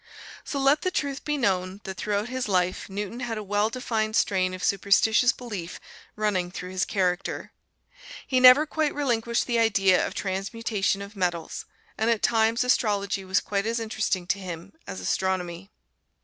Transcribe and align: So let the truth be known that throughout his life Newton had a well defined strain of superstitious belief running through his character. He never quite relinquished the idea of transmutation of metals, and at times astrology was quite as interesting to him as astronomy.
So 0.43 0.57
let 0.57 0.81
the 0.81 0.89
truth 0.89 1.23
be 1.23 1.37
known 1.37 1.79
that 1.83 1.95
throughout 1.95 2.27
his 2.27 2.47
life 2.47 2.89
Newton 2.89 3.19
had 3.19 3.37
a 3.37 3.43
well 3.43 3.69
defined 3.69 4.15
strain 4.15 4.51
of 4.55 4.63
superstitious 4.63 5.31
belief 5.31 5.79
running 6.15 6.49
through 6.49 6.71
his 6.71 6.85
character. 6.85 7.51
He 8.25 8.39
never 8.39 8.65
quite 8.65 8.95
relinquished 8.95 9.45
the 9.45 9.59
idea 9.59 10.03
of 10.03 10.15
transmutation 10.15 11.03
of 11.03 11.15
metals, 11.15 11.65
and 11.99 12.09
at 12.09 12.23
times 12.23 12.63
astrology 12.63 13.23
was 13.23 13.39
quite 13.39 13.67
as 13.67 13.79
interesting 13.79 14.25
to 14.25 14.39
him 14.39 14.73
as 14.87 14.99
astronomy. 14.99 15.69